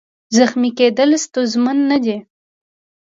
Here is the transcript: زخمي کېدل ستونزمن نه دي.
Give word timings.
زخمي 0.37 0.69
کېدل 0.77 1.09
ستونزمن 1.23 1.77
نه 1.91 1.97
دي. 2.03 2.17